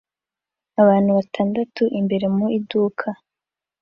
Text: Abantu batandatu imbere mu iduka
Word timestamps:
Abantu 0.81 1.09
batandatu 1.17 1.83
imbere 1.99 2.25
mu 2.35 2.45
iduka 2.57 3.07